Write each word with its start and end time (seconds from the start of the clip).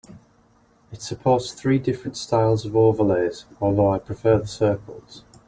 It 0.91 1.03
supports 1.03 1.51
three 1.53 1.77
different 1.77 2.17
styles 2.17 2.65
of 2.65 2.75
overlays, 2.75 3.45
although 3.61 3.93
I 3.93 3.99
prefer 3.99 4.39
the 4.39 4.47
circles. 4.47 5.21